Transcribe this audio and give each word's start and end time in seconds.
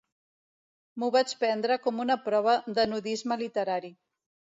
M'ho 1.01 1.09
vaig 1.15 1.35
prendre 1.43 1.77
com 1.83 2.01
una 2.05 2.15
prova 2.29 2.55
de 2.79 2.87
nudisme 2.95 3.39
literari. 3.43 3.93